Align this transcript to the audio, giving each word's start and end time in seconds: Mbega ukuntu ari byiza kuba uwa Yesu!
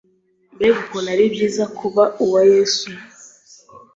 Mbega 0.55 0.77
ukuntu 0.83 1.07
ari 1.15 1.25
byiza 1.33 1.63
kuba 1.77 2.03
uwa 2.23 2.41
Yesu! 2.53 2.87